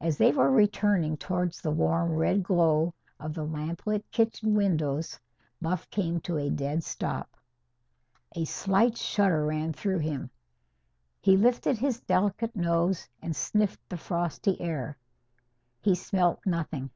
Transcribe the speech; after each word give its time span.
As 0.00 0.18
they 0.18 0.32
were 0.32 0.50
returning 0.50 1.16
towards 1.16 1.60
the 1.60 1.70
warm 1.70 2.10
red 2.16 2.42
glow 2.42 2.94
of 3.20 3.32
the 3.32 3.44
lamplit 3.44 4.04
kitchen 4.10 4.54
windows, 4.56 5.20
Buff 5.60 5.88
came 5.88 6.18
to 6.22 6.36
a 6.36 6.50
dead 6.50 6.82
stop. 6.82 7.30
A 8.34 8.44
slight 8.44 8.98
shudder 8.98 9.46
ran 9.46 9.72
through 9.72 10.00
him. 10.00 10.30
He 11.20 11.36
lifted 11.36 11.78
his 11.78 12.00
delicate 12.00 12.56
nose 12.56 13.06
and 13.22 13.36
sniffed 13.36 13.88
the 13.88 13.96
frosty 13.98 14.60
air. 14.60 14.98
He 15.80 15.94
smelt 15.94 16.40
nothing. 16.44 16.90